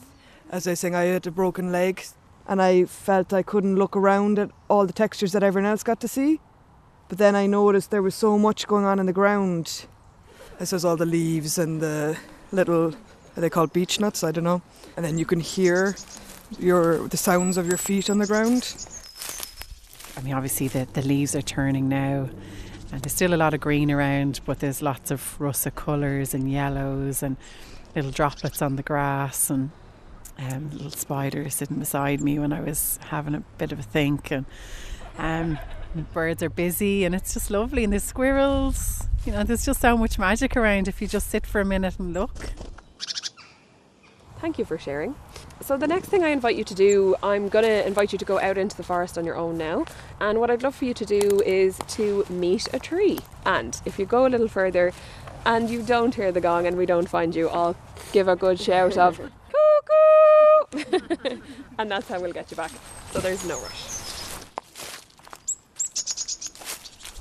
[0.49, 2.05] As I was saying, I had a broken leg
[2.47, 5.99] and I felt I couldn't look around at all the textures that everyone else got
[5.99, 6.39] to see.
[7.09, 9.87] But then I noticed there was so much going on in the ground.
[10.61, 12.15] I suppose all the leaves and the
[12.51, 12.93] little,
[13.35, 14.23] are they called beech nuts?
[14.23, 14.61] I don't know.
[14.95, 15.95] And then you can hear
[16.59, 18.75] your the sounds of your feet on the ground.
[20.15, 22.29] I mean, obviously the, the leaves are turning now,
[22.91, 26.51] and there's still a lot of green around, but there's lots of russet colours and
[26.51, 27.37] yellows and
[27.95, 29.71] little droplets on the grass and
[30.37, 34.29] um, little spiders sitting beside me when I was having a bit of a think.
[34.29, 34.45] And
[35.17, 35.57] um,
[35.93, 37.83] And birds are busy and it's just lovely.
[37.83, 39.07] And there's squirrels.
[39.25, 41.99] You know, there's just so much magic around if you just sit for a minute
[41.99, 42.53] and look.
[44.39, 45.13] Thank you for sharing.
[45.61, 48.25] So, the next thing I invite you to do, I'm going to invite you to
[48.25, 49.85] go out into the forest on your own now.
[50.19, 53.19] And what I'd love for you to do is to meet a tree.
[53.45, 54.93] And if you go a little further
[55.45, 57.75] and you don't hear the gong and we don't find you, I'll
[58.11, 59.19] give a good shout of
[60.73, 61.41] cuckoo!
[61.77, 62.71] and that's how we'll get you back.
[63.11, 64.00] So, there's no rush.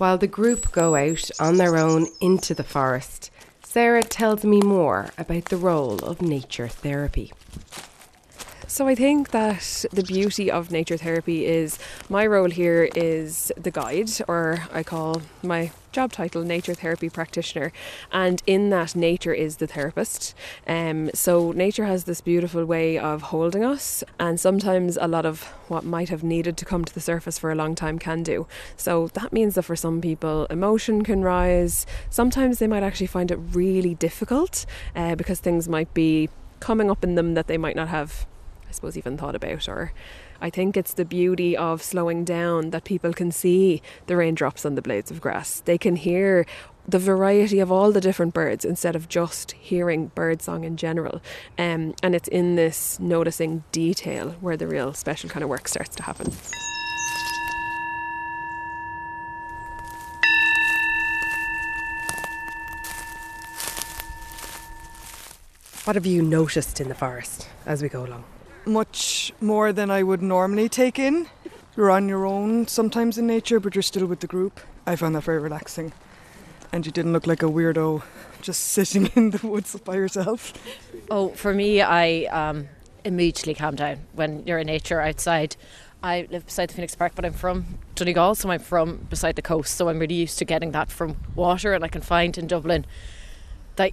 [0.01, 3.31] While the group go out on their own into the forest,
[3.63, 7.35] Sarah tells me more about the role of nature therapy.
[8.67, 13.71] So I think that the beauty of nature therapy is my role here is the
[13.71, 17.72] guide, or I call my job title nature therapy practitioner,
[18.12, 20.35] and in that nature is the therapist.
[20.66, 25.42] Um, so nature has this beautiful way of holding us, and sometimes a lot of
[25.68, 28.46] what might have needed to come to the surface for a long time can do.
[28.76, 31.87] So that means that for some people, emotion can rise.
[32.09, 36.29] Sometimes they might actually find it really difficult uh, because things might be
[36.61, 38.26] coming up in them that they might not have
[38.70, 39.68] I suppose, even thought about.
[39.68, 39.92] Or
[40.40, 44.74] I think it's the beauty of slowing down that people can see the raindrops on
[44.74, 45.61] the blades of grass.
[45.61, 46.46] They can hear
[46.88, 51.20] the variety of all the different birds instead of just hearing birdsong in general.
[51.59, 55.94] Um, and it's in this noticing detail where the real special kind of work starts
[55.96, 56.33] to happen.
[65.85, 68.24] What have you noticed in the forest as we go along?
[68.64, 71.29] Much more than I would normally take in.
[71.77, 74.61] You're on your own sometimes in nature, but you're still with the group.
[74.87, 75.92] I found that very relaxing.
[76.73, 78.03] And you didn't look like a weirdo
[78.42, 80.53] just sitting in the woods by yourself.
[81.11, 82.68] Oh, for me, I um,
[83.05, 85.57] immediately calm down when you're in nature outside.
[86.03, 89.42] I live beside the Phoenix Park, but I'm from Donegal, so I'm from beside the
[89.42, 89.77] coast.
[89.77, 92.87] So I'm really used to getting that from water, and I can find in Dublin
[93.77, 93.92] that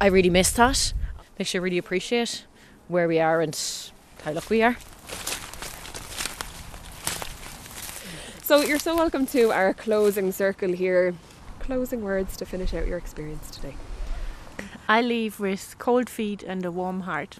[0.00, 0.92] I really miss that.
[1.38, 2.44] Makes you really appreciate
[2.88, 3.54] where we are and
[4.24, 4.76] how lucky we are.
[8.42, 11.14] So you're so welcome to our closing circle here.
[11.58, 13.74] Closing words to finish out your experience today.
[14.88, 17.38] I leave with cold feet and a warm heart.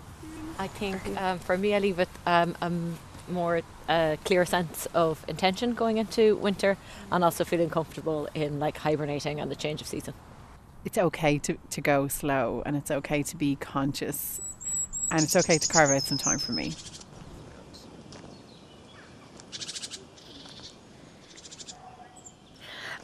[0.59, 2.73] I think um, for me, I leave with um, a
[3.31, 6.77] more uh, clear sense of intention going into winter,
[7.13, 10.15] and also feeling comfortable in like hibernating and the change of season.
[10.85, 14.41] It's okay to, to go slow, and it's okay to be conscious,
[15.11, 16.75] and it's okay to carve out some time for me.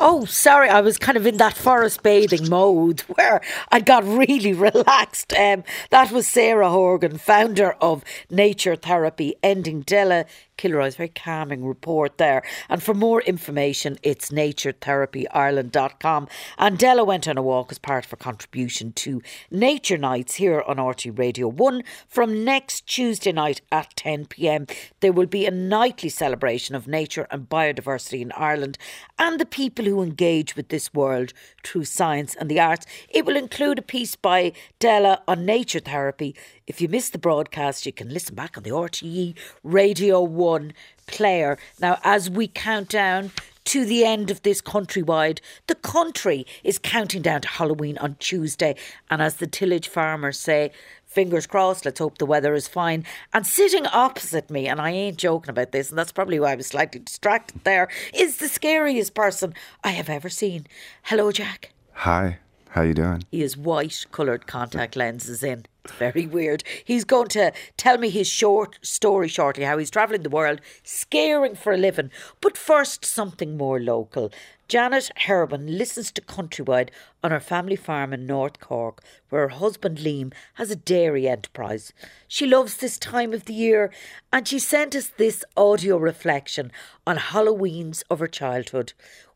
[0.05, 4.53] Oh, sorry, I was kind of in that forest bathing mode where I got really
[4.71, 5.33] relaxed.
[5.33, 10.25] Um, that was Sarah Horgan, founder of Nature Therapy, ending Della
[10.63, 12.45] Kilroy's very calming report there.
[12.69, 16.29] And for more information, it's naturetherapyireland.com.
[16.57, 19.21] And Della went on a walk as part of her contribution to
[19.51, 24.69] Nature Nights here on RTE Radio 1 from next Tuesday night at 10 pm.
[25.01, 28.79] There will be a nightly celebration of nature and biodiversity in Ireland
[29.19, 31.33] and the people who engage with this world
[31.65, 32.87] through science and the arts.
[33.09, 36.37] It will include a piece by Della on nature therapy.
[36.67, 40.73] If you missed the broadcast, you can listen back on the RTE Radio 1
[41.07, 41.59] player.
[41.81, 43.33] Now, as we count down
[43.65, 48.77] to the end of this countrywide, the country is counting down to Halloween on Tuesday.
[49.11, 50.71] And as the tillage farmers say,
[51.05, 53.05] fingers crossed, let's hope the weather is fine.
[53.33, 56.57] And sitting opposite me, and I ain't joking about this, and that's probably why I
[56.57, 60.67] was slightly distracted there, is the scariest person I have ever seen.
[61.03, 61.73] Hello, Jack.
[61.93, 62.39] Hi,
[62.73, 63.23] how you doing?
[63.31, 65.67] He has white coloured contact lenses in.
[65.85, 66.65] It's very weird.
[66.83, 71.55] He's going to tell me his short story shortly, how he's travelling the world, scaring
[71.55, 72.11] for a living.
[72.41, 74.33] But first, something more local.
[74.69, 76.89] Janet Herban listens to Countrywide
[77.23, 81.93] on her family farm in North Cork, where her husband Liam has a dairy enterprise.
[82.27, 83.93] She loves this time of the year,
[84.33, 86.73] and she sent us this audio reflection
[87.07, 88.95] on Halloweens of her childhood,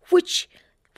[0.09, 0.49] which,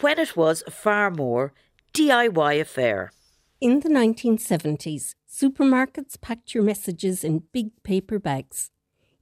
[0.01, 1.53] when it was far more
[1.95, 3.13] DIY affair.
[3.61, 8.71] In the 1970s, supermarkets packed your messages in big paper bags.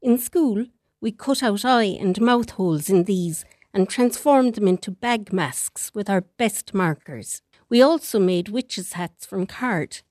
[0.03, 0.67] In school,
[1.01, 5.91] we cut out eye and mouth holes in these and transformed them into bag masks
[5.95, 7.41] with our best markers.
[7.69, 10.03] We also made witches' hats from card.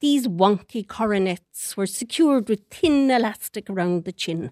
[0.00, 4.50] These wonky coronets were secured with thin elastic around the chin.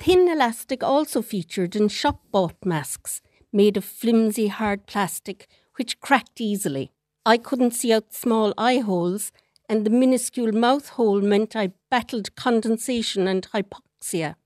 [0.00, 3.22] Thin elastic also featured in shop bought masks
[3.52, 6.90] made of flimsy hard plastic which cracked easily.
[7.24, 9.32] I couldn't see out small eye holes,
[9.68, 14.36] and the minuscule mouth hole meant I battled condensation and hypoxia.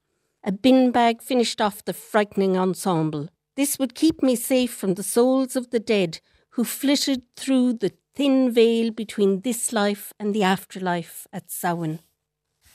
[0.42, 3.28] A bin bag finished off the frightening ensemble.
[3.56, 6.20] This would keep me safe from the souls of the dead
[6.50, 12.00] who flitted through the thin veil between this life and the afterlife at Samhain.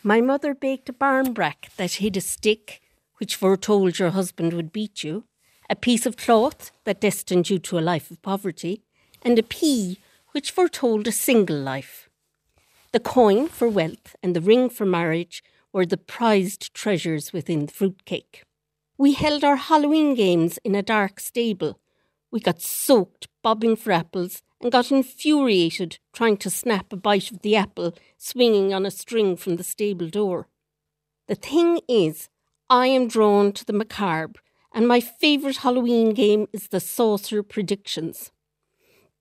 [0.04, 2.82] My mother baked a barmbrack that hid a stick,
[3.18, 5.24] which foretold your husband would beat you,
[5.70, 8.82] a piece of cloth that destined you to a life of poverty,
[9.22, 9.98] and a pea
[10.32, 12.10] which foretold a single life.
[12.92, 15.44] The coin for wealth and the ring for marriage
[15.74, 18.44] were the prized treasures within the fruitcake.
[18.98, 21.80] We held our Halloween games in a dark stable.
[22.32, 27.42] We got soaked bobbing for apples and got infuriated trying to snap a bite of
[27.42, 30.48] the apple swinging on a string from the stable door.
[31.28, 32.30] The thing is,
[32.70, 34.40] I am drawn to the macabre,
[34.76, 38.32] and my favourite Halloween game is the saucer predictions.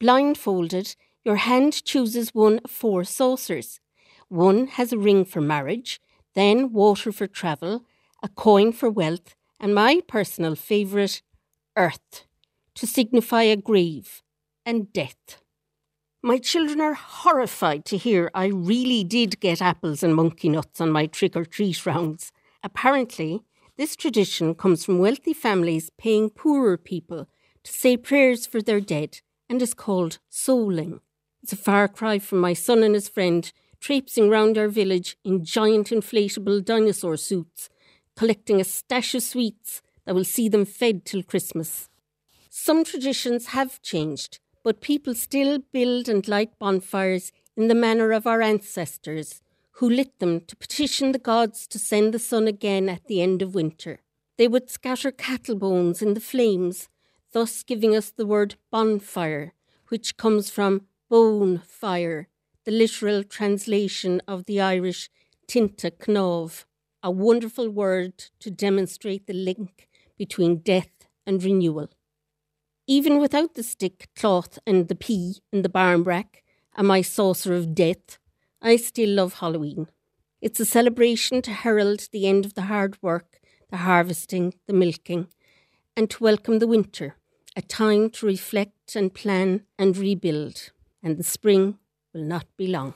[0.00, 3.78] Blindfolded, your hand chooses one of four saucers.
[4.28, 6.00] One has a ring for marriage,
[6.34, 7.84] then water for travel,
[8.20, 11.22] a coin for wealth, and my personal favourite,
[11.76, 12.26] earth,
[12.74, 14.22] to signify a grave
[14.66, 15.40] and death.
[16.20, 20.90] My children are horrified to hear I really did get apples and monkey nuts on
[20.90, 22.32] my trick or treat rounds.
[22.64, 23.44] Apparently,
[23.76, 27.28] this tradition comes from wealthy families paying poorer people
[27.64, 31.00] to say prayers for their dead and is called souling.
[31.42, 33.50] It's a far cry from my son and his friend
[33.80, 37.68] traipsing round our village in giant inflatable dinosaur suits,
[38.16, 41.88] collecting a stash of sweets that will see them fed till Christmas.
[42.48, 48.26] Some traditions have changed, but people still build and light bonfires in the manner of
[48.26, 49.42] our ancestors,
[49.78, 53.42] who lit them to petition the gods to send the sun again at the end
[53.42, 54.00] of winter.
[54.36, 56.88] They would scatter cattle bones in the flames,
[57.32, 59.52] thus giving us the word bonfire,
[59.88, 62.28] which comes from bone fire,
[62.64, 65.10] the literal translation of the Irish
[65.48, 66.64] tine chnámh,
[67.02, 71.90] a wonderful word to demonstrate the link between death and renewal.
[72.86, 76.42] Even without the stick, cloth, and the pea in the barmbrack
[76.76, 78.18] and my saucer of death,
[78.66, 79.88] I still love Halloween.
[80.40, 83.38] It's a celebration to herald the end of the hard work,
[83.70, 85.28] the harvesting, the milking,
[85.94, 87.16] and to welcome the winter,
[87.54, 90.72] a time to reflect and plan and rebuild.
[91.02, 91.78] And the spring
[92.14, 92.94] will not be long.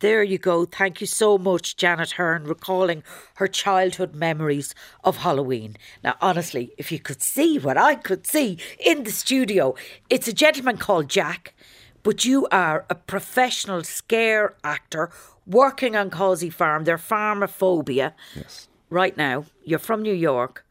[0.00, 0.66] There you go.
[0.66, 3.02] Thank you so much, Janet Hearn, recalling
[3.36, 5.76] her childhood memories of Halloween.
[6.04, 9.74] Now, honestly, if you could see what I could see in the studio,
[10.08, 11.54] it's a gentleman called Jack,
[12.06, 15.10] but you are a professional scare actor
[15.44, 18.12] working on Causey Farm, their Farmaphobia.
[18.36, 18.68] Yes.
[18.90, 20.64] Right now, you're from New York.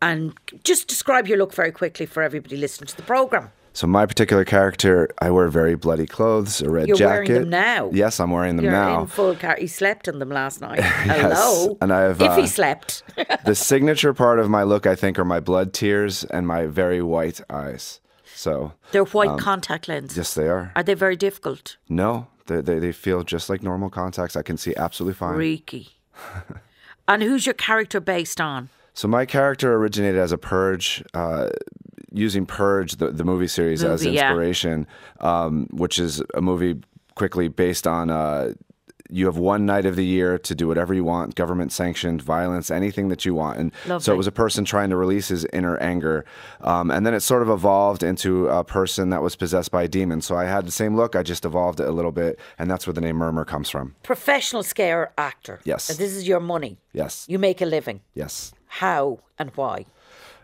[0.00, 0.32] And
[0.64, 3.50] just describe your look very quickly for everybody listening to the programme.
[3.74, 6.88] So my particular character, I wear very bloody clothes, a red jacket.
[6.88, 7.28] You're jacket.
[7.28, 7.90] wearing them now.
[7.92, 9.02] Yes, I'm wearing them You're now.
[9.02, 9.56] in full car.
[9.58, 10.78] He slept in them last night.
[11.06, 11.76] Yes, Hello.
[11.82, 13.02] and I have, if uh, he slept.
[13.44, 17.02] the signature part of my look, I think, are my blood tears and my very
[17.02, 18.00] white eyes.
[18.36, 20.16] So They're white um, contact lenses.
[20.16, 20.70] Yes, they are.
[20.76, 21.78] Are they very difficult?
[21.88, 24.36] No, they, they they feel just like normal contacts.
[24.36, 25.34] I can see absolutely fine.
[25.34, 25.96] Freaky.
[27.08, 28.68] and who's your character based on?
[28.92, 31.48] So my character originated as a purge, uh,
[32.12, 34.28] using Purge, the, the movie series, as Movie, yeah.
[34.28, 34.86] inspiration,
[35.20, 36.80] um, which is a movie
[37.14, 38.10] quickly based on.
[38.10, 38.52] Uh,
[39.10, 42.70] you have one night of the year to do whatever you want, government sanctioned violence,
[42.70, 43.58] anything that you want.
[43.58, 46.24] And so it was a person trying to release his inner anger.
[46.60, 49.88] Um, and then it sort of evolved into a person that was possessed by a
[49.88, 50.20] demon.
[50.20, 52.38] So I had the same look, I just evolved it a little bit.
[52.58, 53.94] And that's where the name Murmur comes from.
[54.02, 55.60] Professional scare actor.
[55.64, 55.90] Yes.
[55.90, 56.78] And this is your money.
[56.92, 57.26] Yes.
[57.28, 58.00] You make a living.
[58.14, 58.52] Yes.
[58.66, 59.86] How and why?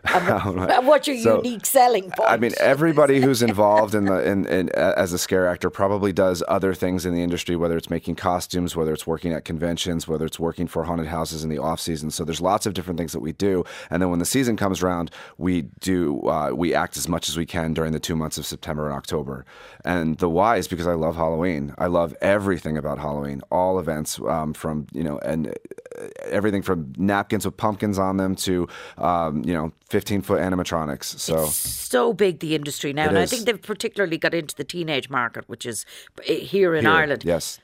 [0.13, 0.83] Right.
[0.83, 2.29] What's your So, unique selling point?
[2.29, 6.43] I mean, everybody who's involved in the in, in as a scare actor probably does
[6.47, 10.25] other things in the industry, whether it's making costumes, whether it's working at conventions, whether
[10.25, 12.11] it's working for haunted houses in the off season.
[12.11, 14.83] So there's lots of different things that we do, and then when the season comes
[14.83, 18.37] around, we do uh, we act as much as we can during the two months
[18.37, 19.45] of September and October.
[19.85, 21.73] And the why is because I love Halloween.
[21.77, 25.51] I love everything about Halloween, all events um, from you know and uh,
[26.23, 31.19] everything from napkins with pumpkins on them to um, you know 15 foot animatronics.
[31.19, 31.45] So.
[31.45, 35.09] so big the industry now, It and I think they've particularly got into the teenage
[35.09, 35.85] market, which is
[36.27, 37.23] eh, here in Here, Ireland.
[37.25, 37.59] Yes.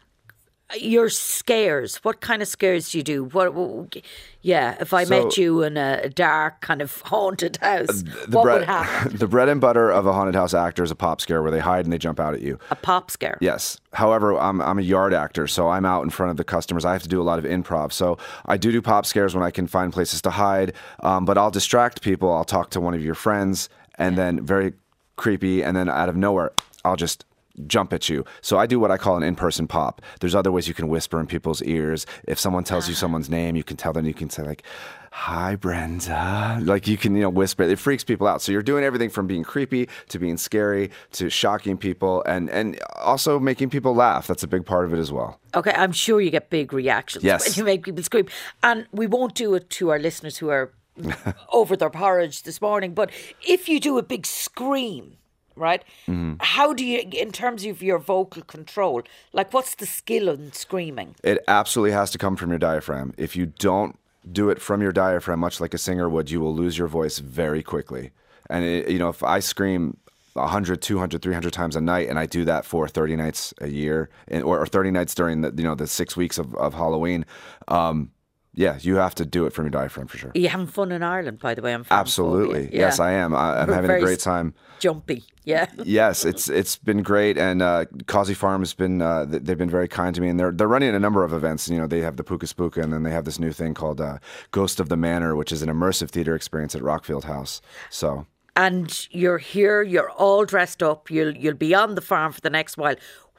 [0.77, 1.95] Your scares.
[2.03, 3.23] What kind of scares do you do?
[3.23, 3.53] What?
[3.55, 3.97] what-
[4.41, 8.43] yeah, if I So- met you in a dark kind of haunted house, the what
[8.43, 9.15] bread, would happen?
[9.17, 11.59] the bread and butter of a haunted house actor is a pop scare where they
[11.59, 12.59] hide and they jump out at you.
[12.69, 13.37] A pop scare.
[13.41, 13.79] Yes.
[13.93, 16.85] However, I'm I'm a yard actor, so I'm out in front of the customers.
[16.85, 17.91] I have to do a lot of improv.
[17.91, 20.73] So I do do pop scares when I can find places to hide.
[21.01, 22.31] Um, but I'll distract people.
[22.31, 24.73] I'll talk to one of your friends, and then very
[25.15, 26.51] creepy, and then out of nowhere,
[26.85, 27.25] I'll just
[27.67, 28.25] jump at you.
[28.41, 30.01] So I do what I call an in-person pop.
[30.19, 32.05] There's other ways you can whisper in people's ears.
[32.25, 32.99] If someone tells you uh-huh.
[32.99, 34.05] someone's name, you can tell them.
[34.05, 34.63] You can say like,
[35.11, 37.63] "Hi, Brenda." Like you can you know whisper.
[37.63, 38.41] It freaks people out.
[38.41, 42.79] So you're doing everything from being creepy to being scary to shocking people and and
[42.95, 44.27] also making people laugh.
[44.27, 45.39] That's a big part of it as well.
[45.55, 47.45] Okay, I'm sure you get big reactions Yes.
[47.45, 48.27] when you make people scream.
[48.63, 50.71] And we won't do it to our listeners who are
[51.51, 53.09] over their porridge this morning, but
[53.47, 55.15] if you do a big scream,
[55.55, 55.83] right?
[56.07, 56.37] Mhm.
[56.41, 61.15] How do you, in terms of your vocal control, like what's the skill in screaming?
[61.23, 63.13] It absolutely has to come from your diaphragm.
[63.17, 63.97] If you don't
[64.31, 67.19] do it from your diaphragm, much like a singer would, you will lose your voice
[67.19, 68.11] very quickly.
[68.49, 69.97] And it, you know, if I scream
[70.33, 74.09] 100, 200, 300 times a night, and I do that for 30 nights a year,
[74.27, 77.25] and, or, or 30 nights during the you know the six weeks of, of Halloween,
[77.67, 78.11] um,
[78.59, 80.31] yeah, you have to do it from your diaphragm for sure.
[80.35, 81.73] Are you having fun in Ireland, by the way?
[81.73, 82.79] I'm Absolutely, Phobia.
[82.81, 83.33] yes, I am.
[83.33, 84.53] I, I'm having a great time.
[84.79, 85.67] Jumpy, yeah.
[85.85, 89.69] yes, it's it's been great, and uh, Causey Farm has been uh, th- they've been
[89.69, 91.69] very kind to me, and they're they're running a number of events.
[91.69, 94.01] You know, they have the Puka Spooka, and then they have this new thing called
[94.01, 94.17] uh,
[94.51, 97.61] Ghost of the Manor, which is an immersive theater experience at Rockfield House.
[97.89, 102.41] So and you're here, you're all dressed up, you'll you'll be on the farm for
[102.41, 102.95] the next while.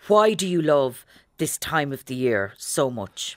[0.09, 1.05] Why do you love
[1.37, 3.37] this time of the year so much?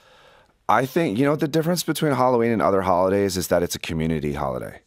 [0.68, 3.78] I think you know the difference between Halloween and other holidays is that it's a
[3.78, 4.80] community holiday.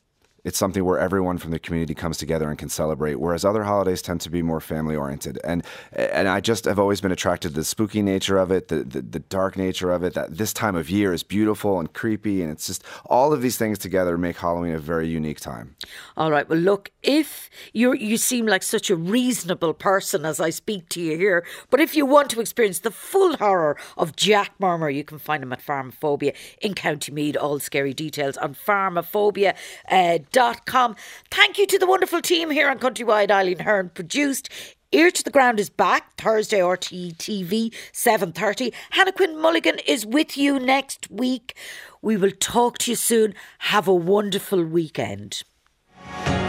[0.48, 4.02] It's something where everyone from the community comes together and can celebrate, whereas other holidays
[4.02, 5.38] tend to be more family oriented.
[5.44, 8.78] And and I just have always been attracted to the spooky nature of it, the,
[8.86, 10.14] the the dark nature of it.
[10.14, 13.58] That this time of year is beautiful and creepy, and it's just all of these
[13.58, 15.76] things together make Halloween a very unique time.
[16.16, 16.48] All right.
[16.48, 21.02] Well, look, if you you seem like such a reasonable person as I speak to
[21.02, 25.04] you here, but if you want to experience the full horror of Jack Murmur, you
[25.04, 27.36] can find him at Farmaphobia in County Meath.
[27.36, 29.56] All scary details on farmaphobia.com.
[29.90, 33.32] Uh, Thank you to the wonderful team here on Countrywide.
[33.32, 34.50] Eileen Hearn produced.
[34.92, 38.72] Ear to the Ground is back Thursday RTE TV 7:30.
[38.92, 41.58] Hannah Quinn Mulligan is with you next week.
[42.02, 43.34] We will talk to you soon.
[43.60, 45.44] Have a wonderful weekend.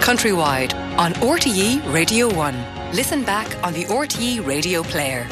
[0.01, 2.93] Countrywide on RTE Radio 1.
[2.93, 5.27] Listen back on the RTE Radio Player.